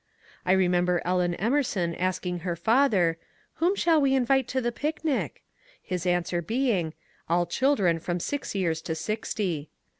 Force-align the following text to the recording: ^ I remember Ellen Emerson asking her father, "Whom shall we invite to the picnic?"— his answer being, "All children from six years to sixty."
^ 0.01 0.03
I 0.47 0.53
remember 0.53 0.99
Ellen 1.05 1.35
Emerson 1.35 1.93
asking 1.93 2.39
her 2.39 2.55
father, 2.55 3.19
"Whom 3.57 3.75
shall 3.75 4.01
we 4.01 4.15
invite 4.15 4.47
to 4.47 4.59
the 4.59 4.71
picnic?"— 4.71 5.43
his 5.83 6.07
answer 6.07 6.41
being, 6.41 6.95
"All 7.29 7.45
children 7.45 7.99
from 7.99 8.19
six 8.19 8.55
years 8.55 8.81
to 8.81 8.95
sixty." 8.95 9.69